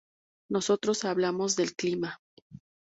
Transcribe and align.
Nosotros 0.49 1.05
hablamos 1.05 1.55
del 1.55 1.75
clima. 1.75 2.19